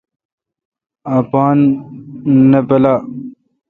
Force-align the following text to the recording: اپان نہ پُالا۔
اپان 1.17 1.57
نہ 2.49 2.59
پُالا۔ 2.67 2.93